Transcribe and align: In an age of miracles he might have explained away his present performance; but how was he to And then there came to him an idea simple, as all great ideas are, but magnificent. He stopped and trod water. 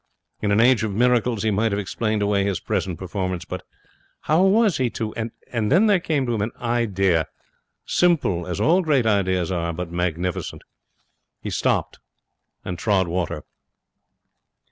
In 0.41 0.51
an 0.51 0.59
age 0.59 0.83
of 0.83 0.95
miracles 0.95 1.43
he 1.43 1.51
might 1.51 1.71
have 1.71 1.77
explained 1.77 2.23
away 2.23 2.43
his 2.43 2.59
present 2.59 2.97
performance; 2.97 3.45
but 3.45 3.61
how 4.21 4.41
was 4.41 4.77
he 4.77 4.89
to 4.89 5.13
And 5.13 5.71
then 5.71 5.85
there 5.85 5.99
came 5.99 6.25
to 6.25 6.33
him 6.33 6.41
an 6.41 6.51
idea 6.59 7.27
simple, 7.85 8.47
as 8.47 8.59
all 8.59 8.81
great 8.81 9.05
ideas 9.05 9.51
are, 9.51 9.71
but 9.73 9.91
magnificent. 9.91 10.63
He 11.39 11.51
stopped 11.51 11.99
and 12.65 12.79
trod 12.79 13.07
water. 13.07 13.43